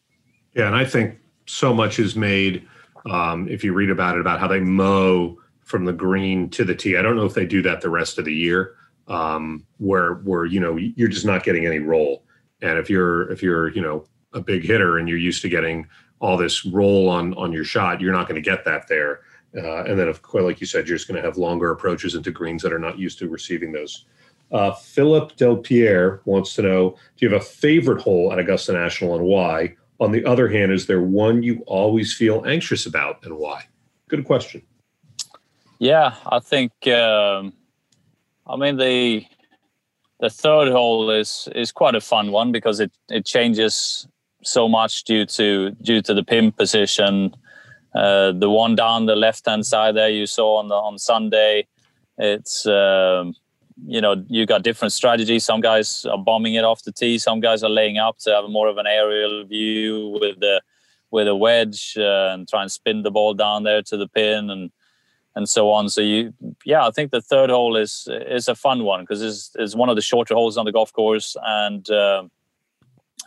[0.55, 2.67] Yeah, and I think so much is made.
[3.11, 6.75] Um, if you read about it, about how they mow from the green to the
[6.75, 6.97] tee.
[6.97, 8.77] I don't know if they do that the rest of the year
[9.09, 12.25] um, where where you know you're just not getting any roll.
[12.61, 15.87] And if you're if you're you know a big hitter and you're used to getting
[16.21, 19.21] all this roll on on your shot, you're not going to get that there.
[19.57, 22.15] Uh, and then, of course, like you said, you're just going to have longer approaches
[22.15, 24.07] into greens that are not used to receiving those.
[24.51, 28.73] Uh, Philip Del Pierre wants to know: Do you have a favorite hole at Augusta
[28.73, 29.75] National and why?
[30.01, 33.65] On the other hand, is there one you always feel anxious about and why?
[34.09, 34.63] Good question.
[35.79, 37.55] Yeah, I think um,
[38.47, 39.25] I mean the
[40.21, 44.07] the third hole is is quite a fun one because it it changes
[44.45, 47.35] so much due to due to the pin position.
[47.95, 51.67] Uh, the one down the left hand side there you saw on the on Sunday,
[52.19, 53.35] it's um,
[53.87, 55.45] you know you got different strategies.
[55.45, 57.19] Some guys are bombing it off the tee.
[57.19, 60.63] Some guys are laying up to have more of an aerial view with the
[61.11, 64.51] with a wedge uh, and try and spin the ball down there to the pin
[64.51, 64.71] and
[65.35, 65.89] and so on.
[65.89, 69.51] So you, yeah, I think the third hole is is a fun one because it's,
[69.59, 72.25] it's one of the shorter holes on the golf course, and uh,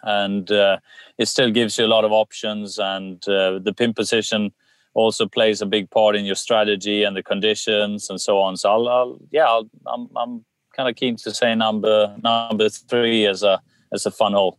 [0.06, 0.78] and uh,
[1.18, 4.52] it still gives you a lot of options, and uh, the pin position
[4.94, 8.56] also plays a big part in your strategy and the conditions and so on.
[8.56, 12.70] So I'll, I'll yeah, i am I'm, I'm kind of keen to say number number
[12.70, 14.58] three as a as a fun hole.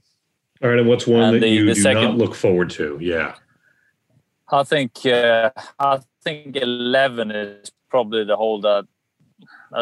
[0.62, 2.70] All right, and what's one and that the, you the do second, not look forward
[2.70, 2.98] to?
[3.00, 3.34] Yeah.
[4.50, 8.86] I think uh, I think eleven is probably the hole that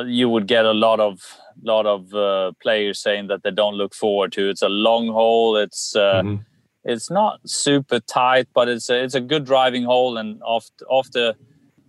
[0.06, 1.20] you would get a lot of
[1.62, 4.48] lot of uh, players saying that they don't look forward to.
[4.48, 5.56] It's a long hole.
[5.56, 6.42] It's uh, mm-hmm.
[6.84, 11.10] it's not super tight, but it's a, it's a good driving hole, and off off
[11.12, 11.36] the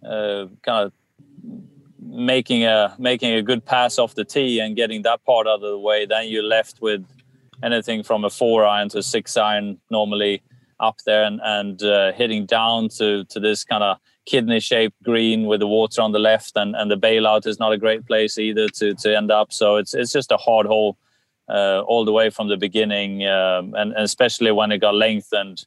[0.08, 0.93] uh, kind of
[2.01, 5.62] making a making a good pass off the tee and getting that part out of
[5.62, 7.05] the way, then you're left with
[7.63, 10.41] anything from a four iron to a six iron normally
[10.79, 15.45] up there and, and uh, hitting down to, to this kind of kidney shaped green
[15.45, 18.38] with the water on the left and, and the bailout is not a great place
[18.38, 19.53] either to, to end up.
[19.53, 20.97] So it's, it's just a hard hole
[21.47, 23.25] uh, all the way from the beginning.
[23.27, 25.65] Um, and, and, especially when it got lengthened,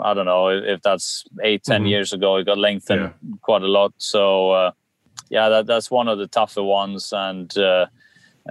[0.00, 1.88] I don't know if that's eight, ten mm-hmm.
[1.88, 3.34] years ago, it got lengthened yeah.
[3.42, 3.92] quite a lot.
[3.98, 4.70] So uh,
[5.28, 7.12] yeah, that, that's one of the tougher ones.
[7.14, 7.86] And uh,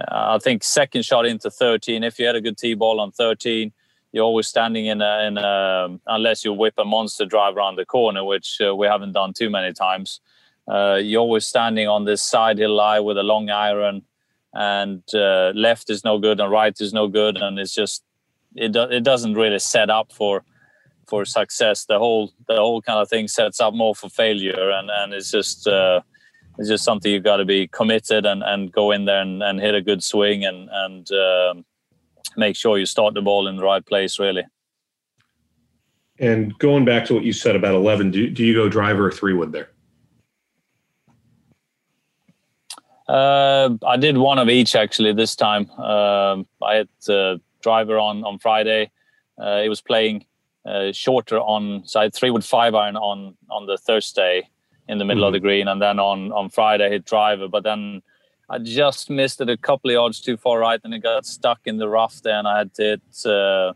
[0.08, 3.72] I think second shot into 13, if you had a good tee ball on 13,
[4.12, 7.84] you're always standing in a, in a unless you whip a monster drive around the
[7.84, 10.20] corner, which uh, we haven't done too many times.
[10.66, 14.02] Uh, you're always standing on this side hill lie with a long iron,
[14.54, 18.04] and uh, left is no good and right is no good, and it's just
[18.54, 20.42] it do, it doesn't really set up for
[21.06, 21.84] for success.
[21.84, 25.30] The whole the whole kind of thing sets up more for failure, and and it's
[25.30, 25.66] just.
[25.66, 26.00] Uh,
[26.60, 29.60] it's just something you've got to be committed and, and go in there and, and
[29.60, 31.64] hit a good swing and and um,
[32.36, 34.44] make sure you start the ball in the right place, really.
[36.18, 39.12] And going back to what you said about 11, do, do you go driver or
[39.12, 39.70] three wood there?
[43.08, 45.70] Uh, I did one of each actually this time.
[45.78, 48.90] Uh, I had uh, driver on on Friday.
[49.40, 50.26] Uh, it was playing
[50.66, 54.50] uh, shorter on so I had three wood five iron on on the Thursday
[54.88, 55.28] in the middle mm-hmm.
[55.28, 57.48] of the green, and then on on Friday I hit driver.
[57.48, 58.02] But then
[58.50, 61.60] I just missed it a couple of yards too far right, and it got stuck
[61.66, 63.74] in the rough there, and I had to hit uh,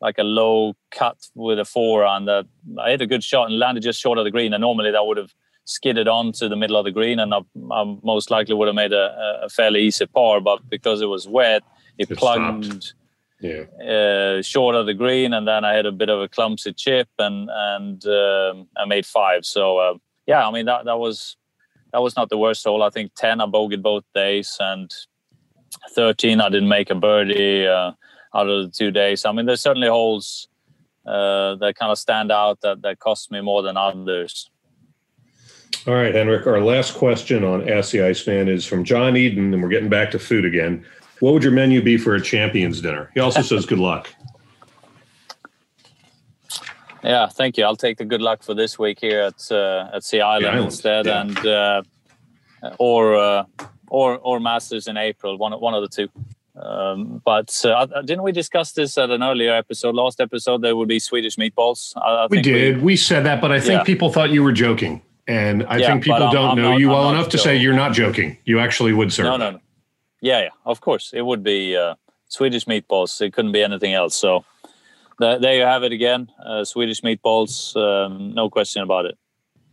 [0.00, 2.46] like a low cut with a four on that.
[2.78, 5.06] I hit a good shot and landed just short of the green, and normally that
[5.06, 5.34] would have
[5.64, 8.92] skidded onto the middle of the green, and I, I most likely would have made
[8.92, 10.40] a, a, fairly easy par.
[10.40, 11.62] But because it was wet,
[11.98, 12.64] it, it plugged.
[12.64, 12.94] Stopped.
[13.40, 13.64] yeah.
[13.86, 17.08] uh, short of the green, and then I had a bit of a clumsy chip,
[17.18, 19.44] and and um, I made five.
[19.44, 19.94] So uh,
[20.26, 21.36] yeah, I mean that that was
[21.94, 22.82] that was not the worst hole.
[22.82, 24.92] I think ten I bogeyed both days, and
[25.90, 27.92] thirteen I didn't make a birdie uh,
[28.34, 29.24] out of the two days.
[29.24, 30.48] I mean, there's certainly holes
[31.06, 34.50] uh, that kind of stand out that that cost me more than others.
[35.86, 36.48] All right, Henrik.
[36.48, 40.10] Our last question on Ask the Iceman is from John Eden, and we're getting back
[40.10, 40.84] to food again.
[41.20, 43.12] What would your menu be for a champions dinner?
[43.14, 44.12] He also says good luck.
[47.04, 47.64] Yeah, thank you.
[47.64, 50.64] I'll take the good luck for this week here at uh, at Sea Island, Island,
[50.64, 51.20] instead, yeah.
[51.20, 51.82] and uh,
[52.78, 53.44] or uh,
[53.88, 56.08] or or Masters in April, one one of the two.
[56.60, 59.94] Um, but uh, didn't we discuss this at an earlier episode?
[59.96, 61.92] Last episode, there would be Swedish meatballs.
[61.96, 62.80] I, I We did.
[62.80, 63.82] We, said that, but I think Yeah.
[63.82, 65.02] people thought you were joking.
[65.26, 67.28] And I Yeah, think people I'm- don't I'm know not- you I'm well not enough
[67.30, 68.38] to say you're not joking.
[68.44, 69.24] You actually would serve.
[69.26, 69.60] No, no, no.
[70.20, 70.48] Yeah, yeah.
[70.64, 71.96] Of course, it would be uh,
[72.28, 73.20] Swedish meatballs.
[73.20, 74.14] It couldn't be anything else.
[74.14, 74.44] So
[75.18, 76.30] there you have it again.
[76.44, 77.76] Uh, Swedish meatballs.
[77.76, 79.18] Um, no question about it.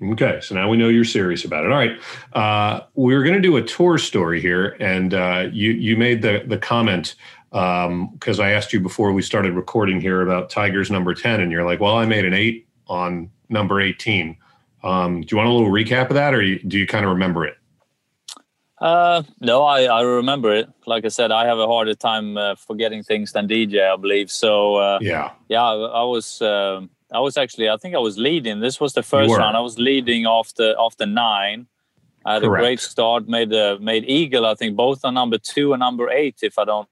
[0.03, 1.71] Okay, so now we know you're serious about it.
[1.71, 1.99] All right,
[2.33, 6.43] uh, we're going to do a tour story here, and uh, you you made the
[6.47, 7.15] the comment
[7.51, 11.65] because I asked you before we started recording here about Tigers number ten, and you're
[11.65, 14.37] like, "Well, I made an eight on number 18."
[14.83, 17.45] Um, do you want a little recap of that, or do you kind of remember
[17.45, 17.57] it?
[18.81, 20.67] Uh, no, I, I remember it.
[20.87, 24.31] Like I said, I have a harder time uh, forgetting things than DJ, I believe.
[24.31, 28.17] So uh, Yeah, yeah, I, I was um I was actually I think I was
[28.17, 28.59] leading.
[28.59, 29.55] This was the first round.
[29.55, 31.67] I was leading after after nine.
[32.25, 32.61] I had Correct.
[32.61, 33.27] a great start.
[33.27, 34.47] Made uh, made eagle.
[34.47, 36.39] I think both on number two and number eight.
[36.41, 36.87] If I don't.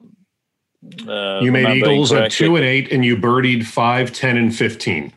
[1.08, 5.12] Uh, you made eagles at two and eight, and you birdied five, 10, and fifteen.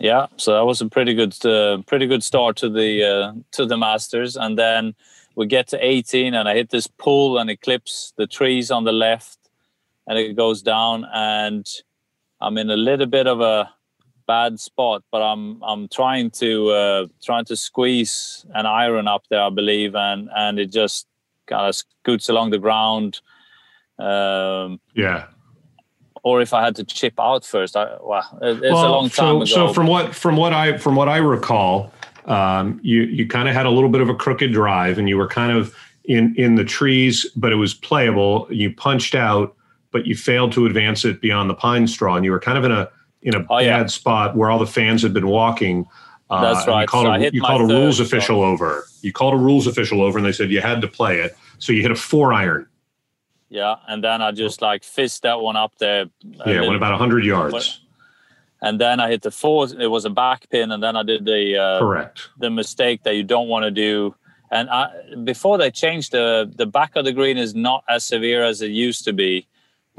[0.00, 3.66] Yeah, so that was a pretty good, uh, pretty good start to the uh, to
[3.66, 4.94] the Masters, and then
[5.38, 8.82] we get to 18, and I hit this pull, and it clips the trees on
[8.82, 9.38] the left,
[10.08, 11.64] and it goes down, and
[12.40, 13.70] I'm in a little bit of a
[14.26, 19.42] bad spot, but I'm I'm trying to uh, trying to squeeze an iron up there,
[19.42, 21.06] I believe, and and it just
[21.46, 23.20] kind of scoots along the ground.
[23.98, 25.26] Um, Yeah.
[26.24, 29.12] or if I had to chip out first, I, well, it- it's a long time
[29.14, 29.44] so, ago.
[29.68, 31.92] So from what from what I from what I recall,
[32.28, 35.16] um, you you kind of had a little bit of a crooked drive, and you
[35.16, 38.46] were kind of in in the trees, but it was playable.
[38.50, 39.56] You punched out,
[39.90, 42.64] but you failed to advance it beyond the pine straw, and you were kind of
[42.64, 42.88] in a
[43.22, 43.86] in a Oh, bad yeah.
[43.86, 45.86] spot where all the fans had been walking.
[46.30, 46.88] Uh, That's and You right.
[46.88, 48.06] called, So a, you called a rules shot.
[48.06, 48.84] official over.
[49.00, 51.34] You called a rules official over, and they said you had to play it.
[51.58, 52.66] So you hit a four iron.
[53.48, 56.04] Yeah, and then I just like fist that one up there.
[56.46, 57.80] Yeah, went about hundred yards.
[58.60, 59.72] And then I hit the fourth.
[59.78, 62.28] It was a back pin, and then I did the uh, Correct.
[62.38, 64.14] the mistake that you don't want to do.
[64.50, 64.90] And I,
[65.24, 68.70] before they changed the the back of the green is not as severe as it
[68.70, 69.46] used to be.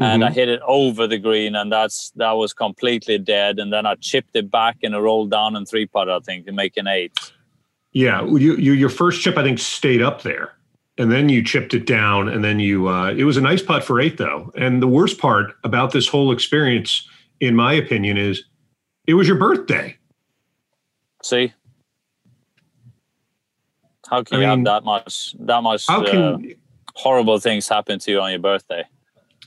[0.02, 0.34] And I Mhm.
[0.34, 3.60] hit it over the green, and that's that was completely dead.
[3.60, 6.46] And then I chipped it back and it rolled down and three putt, I think,
[6.46, 7.12] to make an eight.
[7.92, 10.54] Yeah, you, you your first chip I think stayed up there,
[10.98, 13.84] and then you chipped it down, and then you uh, it was a nice putt
[13.84, 14.52] for eight though.
[14.56, 17.08] And the worst part about this whole experience,
[17.40, 18.44] in my opinion, is
[19.08, 19.98] it was your birthday.
[21.24, 21.54] See,
[24.10, 26.38] how can I you mean, have that much that much How uh,
[26.96, 28.84] horrible things happen to you on your birthday?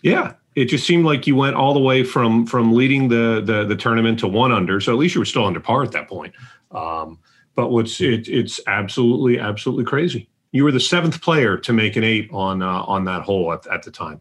[0.02, 0.34] yeah?
[0.54, 3.76] It just seemed like you went all the way from from leading the the, the
[3.76, 4.80] tournament to one under.
[4.80, 6.34] So at least you were still under par at that point.
[6.72, 7.18] Um,
[7.54, 10.28] but what's it, it's absolutely absolutely crazy.
[10.52, 13.66] You were the seventh player to make an eight on uh, on that hole at,
[13.68, 14.20] at the time.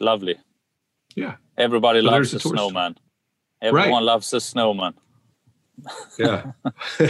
[0.00, 0.36] Lovely.
[1.14, 1.36] Yeah.
[1.56, 2.96] Everybody So loves the snowman.
[3.62, 4.94] Everyone loves the snowman.
[6.18, 6.52] Yeah.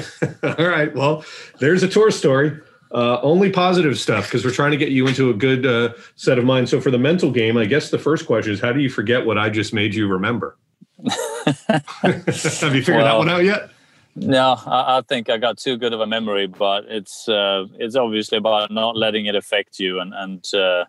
[0.43, 0.93] All right.
[0.95, 1.23] Well,
[1.61, 2.59] there's a tour story.
[2.93, 6.39] Uh, only positive stuff because we're trying to get you into a good uh, set
[6.39, 6.69] of mind.
[6.69, 9.27] So for the mental game, I guess the first question is how do you forget
[9.27, 10.57] what I just made you remember?
[11.45, 13.71] Have you figured that one out yet?
[14.17, 17.97] No, I, I think I got too good of a memory, but it's uh, it's
[17.97, 20.85] obviously about not letting it affect you, and and uh,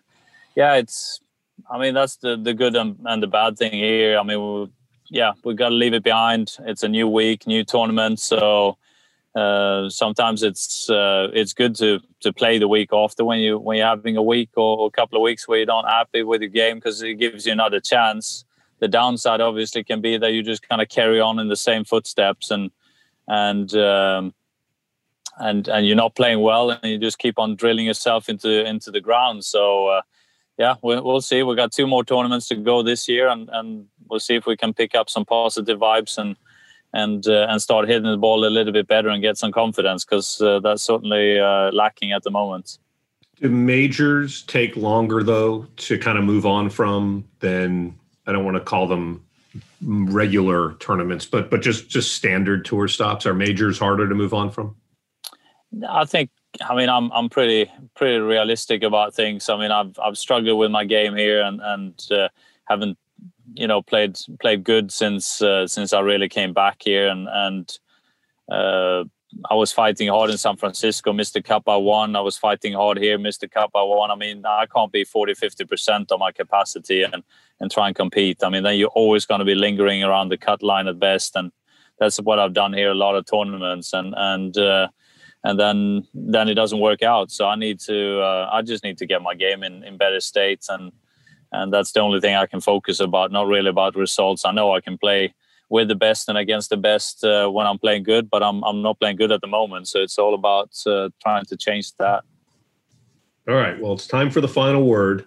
[0.54, 1.20] yeah, it's.
[1.70, 4.18] I mean, that's the the good and, and the bad thing here.
[4.18, 4.68] I mean, we,
[5.10, 6.56] yeah, we got to leave it behind.
[6.60, 8.78] It's a new week, new tournament, so
[9.36, 13.78] uh, sometimes it's uh, it's good to to play the week after when you when
[13.78, 16.48] you're having a week or a couple of weeks where you're not happy with the
[16.48, 18.44] game because it gives you another chance.
[18.78, 21.84] The downside obviously can be that you just kind of carry on in the same
[21.84, 22.70] footsteps and
[23.28, 24.34] and um,
[25.38, 28.90] and and you're not playing well, and you just keep on drilling yourself into into
[28.90, 29.44] the ground.
[29.44, 30.02] So uh,
[30.58, 31.42] yeah, we'll, we'll see.
[31.42, 34.56] We got two more tournaments to go this year, and and we'll see if we
[34.56, 36.36] can pick up some positive vibes and
[36.92, 40.04] and uh, and start hitting the ball a little bit better and get some confidence
[40.04, 42.78] because uh, that's certainly uh, lacking at the moment.
[43.40, 48.56] Do majors take longer though to kind of move on from than I don't want
[48.56, 49.22] to call them
[49.82, 53.26] regular tournaments, but but just just standard tour stops?
[53.26, 54.74] Are majors harder to move on from?
[55.86, 56.30] I think.
[56.60, 59.48] I mean, I'm I'm pretty pretty realistic about things.
[59.48, 62.28] I mean, I've I've struggled with my game here and and uh,
[62.64, 62.98] haven't
[63.54, 67.78] you know played played good since uh, since I really came back here and and
[68.50, 69.04] uh,
[69.50, 71.44] I was fighting hard in San Francisco, Mr.
[71.44, 72.16] Cup I won.
[72.16, 73.50] I was fighting hard here, Mr.
[73.50, 74.10] Cup I won.
[74.10, 77.22] I mean, I can't be 40, 50% of my capacity and,
[77.60, 78.42] and try and compete.
[78.42, 81.36] I mean, then you're always going to be lingering around the cut line at best.
[81.36, 81.52] And
[81.98, 83.92] that's what I've done here, a lot of tournaments.
[83.92, 84.88] And, and, uh,
[85.46, 87.30] and then, then it doesn't work out.
[87.30, 90.20] So I need to, uh, I just need to get my game in, in better
[90.20, 90.68] states.
[90.68, 90.92] And,
[91.52, 94.44] and that's the only thing I can focus about, not really about results.
[94.44, 95.34] I know I can play
[95.68, 98.82] with the best and against the best uh, when I'm playing good, but I'm I'm
[98.82, 99.88] not playing good at the moment.
[99.88, 102.22] So it's all about uh, trying to change that.
[103.48, 103.76] All right.
[103.80, 105.24] Well, it's time for the final word,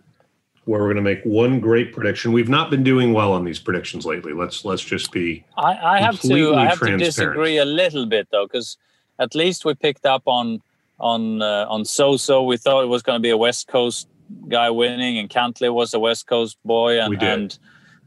[0.63, 2.31] where we're going to make one great prediction.
[2.31, 4.33] We've not been doing well on these predictions lately.
[4.33, 5.43] Let's let's just be.
[5.57, 8.77] I, I have to I have to disagree a little bit though, because
[9.19, 10.61] at least we picked up on
[10.99, 12.43] on uh, on Zozo.
[12.43, 14.07] We thought it was going to be a West Coast
[14.47, 17.21] guy winning, and Cantlay was a West Coast boy, and.
[17.21, 17.59] And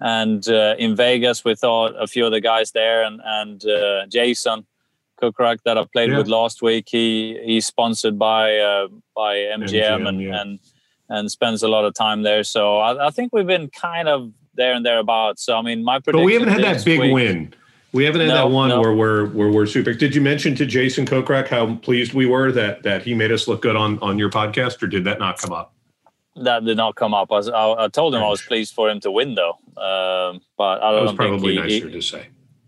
[0.05, 4.05] and uh, in Vegas, we thought a few of the guys there, and and uh,
[4.09, 4.67] Jason
[5.23, 6.19] Kokrak that I played yeah.
[6.19, 6.89] with last week.
[6.89, 10.41] He he's sponsored by uh, by MGM, MGM and yeah.
[10.41, 10.59] and
[11.09, 12.43] and spends a lot of time there.
[12.43, 15.45] So I, I, think we've been kind of there and thereabouts.
[15.45, 16.23] So I mean, my prediction.
[16.23, 17.55] But we haven't had that big week, win.
[17.93, 18.81] We haven't had no, that one no.
[18.81, 19.93] where we're where we're super.
[19.93, 23.47] Did you mention to Jason Kokrak how pleased we were that that he made us
[23.47, 25.75] look good on on your podcast, or did that not come up?
[26.37, 27.31] that did not come up.
[27.31, 29.59] I, was, I, I told him I was pleased for him to win, though.
[29.77, 32.27] Um, but I don't that was probably think he, nicer he, to say.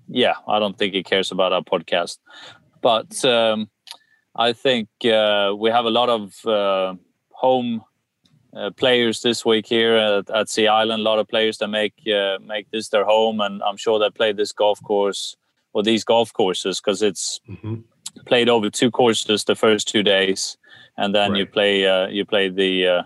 [0.09, 2.19] Yeah, I don't think he cares about our podcast.
[2.83, 3.71] But um,
[4.37, 6.95] I think uh, we have a lot of uh,
[7.31, 7.83] home
[8.57, 11.01] uh, players this week here at, at, Sea Island.
[11.01, 14.11] A lot of players that make uh, make this their home, and I'm sure they
[14.11, 15.37] play this golf course
[15.73, 17.77] or these golf courses because it's mm-hmm.
[18.27, 20.57] played over two courses the first two days,
[20.97, 21.39] and then right.
[21.39, 23.03] you play uh, you play the uh,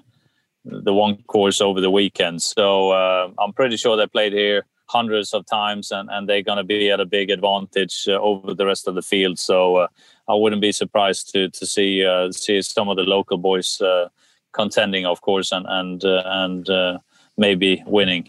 [0.64, 2.42] the one course over the weekend.
[2.42, 6.58] So uh, I'm pretty sure they played here hundreds of times, and, and they're going
[6.58, 9.38] to be at a big advantage uh, over the rest of the field.
[9.38, 9.88] So uh,
[10.28, 14.08] I wouldn't be surprised to to see uh, see some of the local boys uh,
[14.52, 17.00] contending, of course, and and uh, and
[17.36, 18.28] maybe winning.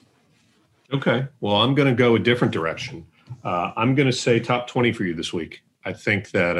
[0.92, 3.06] Okay, well, I'm going to go a different direction.
[3.44, 5.62] I'm going to say top 20 for you this week.
[5.86, 6.58] I think that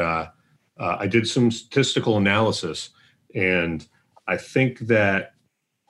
[0.78, 2.90] I did some statistical analysis,
[3.34, 3.86] and
[4.28, 5.34] I think that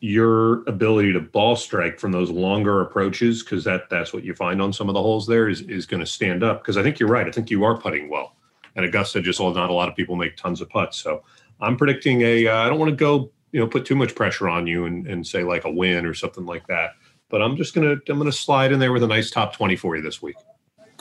[0.00, 4.60] your ability to ball strike from those longer approaches, because that that's what you find
[4.62, 6.62] on some of the holes there, is is going to stand up.
[6.62, 7.26] Because I think you're right.
[7.26, 8.36] I think you are putting well,
[8.76, 10.98] and Augusta just not a lot of people make tons of putts.
[10.98, 11.22] So
[11.60, 12.46] I'm predicting a.
[12.46, 15.06] Uh, I don't want to go you know put too much pressure on you and,
[15.06, 16.94] and say like a win or something like that.
[17.28, 19.96] But I'm just gonna I'm gonna slide in there with a nice top twenty for
[19.96, 20.36] you this week.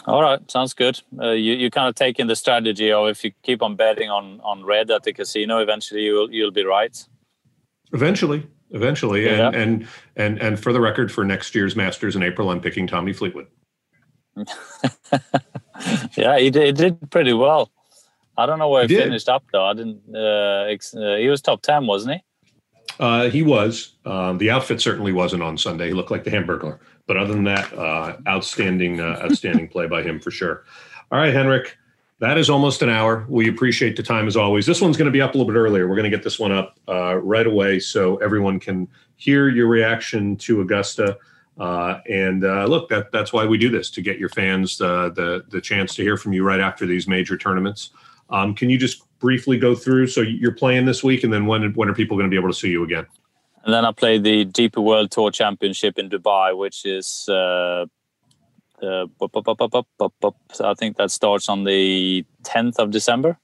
[0.06, 1.02] All right, sounds good.
[1.20, 4.40] Uh, you you kind of taking the strategy of if you keep on betting on
[4.42, 7.06] on red at the casino, eventually you'll you'll be right.
[7.92, 9.26] Eventually, eventually.
[9.26, 9.48] Yeah.
[9.48, 12.88] And, and and and for the record, for next year's Masters in April, I'm picking
[12.88, 13.48] Tommy Fleetwood.
[16.16, 17.72] yeah, he did, he did pretty well.
[18.38, 19.66] I don't know where he, he finished up though.
[19.66, 20.02] I didn't.
[20.16, 22.24] Uh, ex- uh, he was top ten, wasn't he?
[23.00, 23.96] Uh, he was.
[24.06, 25.88] Um, the outfit certainly wasn't on Sunday.
[25.88, 26.80] He looked like the Hamburglar.
[27.08, 30.66] But other than that, uh, outstanding, uh, outstanding play by him for sure.
[31.12, 31.78] All right, Henrik.
[32.20, 33.26] That is almost an hour.
[33.30, 34.66] We appreciate the time as always.
[34.66, 35.88] This one's going to be up a little bit earlier.
[35.88, 39.68] We're going to get this one up uh, right away so everyone can hear your
[39.68, 41.18] reaction to Augusta.
[41.58, 45.10] Uh, and uh, look, that that's why we do this to get your fans uh,
[45.10, 47.92] the the chance to hear from you right after these major tournaments.
[48.30, 50.08] Um, can you just briefly go through?
[50.08, 52.50] So you're playing this week, and then when when are people going to be able
[52.50, 53.06] to see you again?
[53.64, 57.86] And then I play the DP World Tour Championship in Dubai, which is uh,
[58.82, 59.06] uh,
[60.62, 63.38] I think that starts on the 10th of December.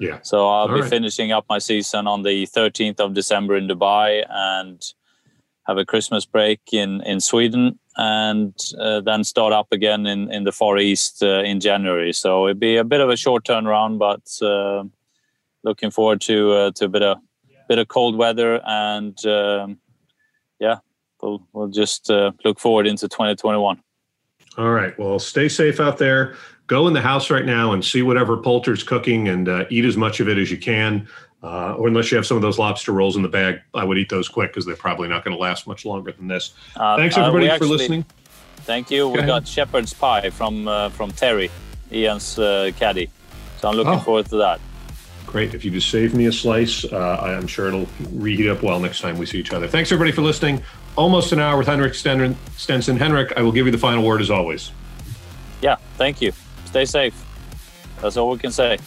[0.00, 0.18] Yeah.
[0.22, 0.90] So I'll All be right.
[0.90, 4.82] finishing up my season on the 13th of December in Dubai and
[5.66, 10.44] have a Christmas break in, in Sweden and uh, then start up again in, in
[10.44, 12.12] the Far East uh, in January.
[12.12, 14.84] So it'd be a bit of a short turnaround, but uh,
[15.64, 17.18] looking forward to uh, to a bit of
[17.68, 19.78] bit of cold weather and um,
[20.60, 20.76] yeah,
[21.22, 23.80] we'll we'll just uh, look forward into 2021.
[24.56, 24.96] All right.
[24.98, 26.36] Well, stay safe out there.
[26.66, 29.96] Go in the house right now and see whatever Poulter's cooking and uh, eat as
[29.96, 31.08] much of it as you can.
[31.42, 33.98] Uh, or unless you have some of those lobster rolls in the bag, I would
[33.98, 36.54] eat those quick because they're probably not going to last much longer than this.
[36.74, 38.04] Uh, Thanks uh, everybody actually, for listening.
[38.58, 39.00] Thank you.
[39.00, 39.28] Go we ahead.
[39.28, 41.50] got shepherd's pie from uh, from Terry,
[41.92, 43.10] Ian's uh, caddy.
[43.58, 43.98] So I'm looking oh.
[43.98, 44.60] forward to that.
[45.34, 45.52] Great.
[45.52, 49.00] If you just save me a slice, uh, I'm sure it'll reheat up well next
[49.00, 49.66] time we see each other.
[49.66, 50.62] Thanks everybody for listening.
[50.94, 52.96] Almost an hour with Henrik Stenson.
[52.96, 54.70] Henrik, I will give you the final word as always.
[55.60, 56.30] Yeah, thank you.
[56.66, 57.20] Stay safe.
[58.00, 58.78] That's all we can say.